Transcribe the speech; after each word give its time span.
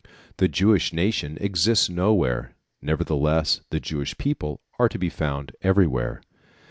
The 0.37 0.47
Jewish 0.47 0.93
nation 0.93 1.37
exists 1.39 1.87
nowhere, 1.87 2.55
nevertheless, 2.81 3.61
the 3.69 3.79
Jewish 3.79 4.17
people 4.17 4.59
are 4.79 4.89
to 4.89 4.97
be 4.97 5.09
found 5.09 5.51
everywhere. 5.61 6.23